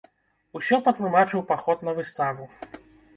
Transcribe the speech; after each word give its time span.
Усё 0.59 0.79
патлумачыў 0.87 1.43
паход 1.51 1.83
на 1.89 1.93
выставу. 1.99 2.49